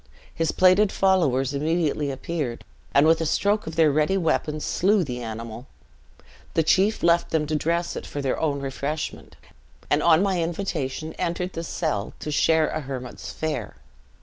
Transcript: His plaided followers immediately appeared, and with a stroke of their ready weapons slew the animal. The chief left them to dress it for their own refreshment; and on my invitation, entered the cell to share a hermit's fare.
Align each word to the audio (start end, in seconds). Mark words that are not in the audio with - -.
His 0.33 0.51
plaided 0.51 0.91
followers 0.91 1.53
immediately 1.53 2.09
appeared, 2.09 2.63
and 2.91 3.05
with 3.05 3.21
a 3.21 3.25
stroke 3.27 3.67
of 3.67 3.75
their 3.75 3.91
ready 3.91 4.17
weapons 4.17 4.65
slew 4.65 5.03
the 5.03 5.21
animal. 5.21 5.67
The 6.55 6.63
chief 6.63 7.03
left 7.03 7.29
them 7.29 7.45
to 7.45 7.55
dress 7.55 7.95
it 7.95 8.07
for 8.07 8.19
their 8.19 8.39
own 8.39 8.61
refreshment; 8.61 9.35
and 9.91 10.01
on 10.01 10.23
my 10.23 10.41
invitation, 10.41 11.13
entered 11.19 11.53
the 11.53 11.63
cell 11.63 12.13
to 12.19 12.31
share 12.31 12.69
a 12.69 12.79
hermit's 12.81 13.31
fare. 13.31 13.75